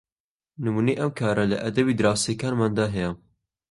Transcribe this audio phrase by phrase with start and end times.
[0.63, 3.11] نمونەی ئەم کارە لە ئەدەبی دراوسێکانماندا هەیە